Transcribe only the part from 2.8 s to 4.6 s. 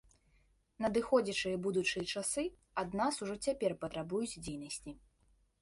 ад нас ужо цяпер патрабуюць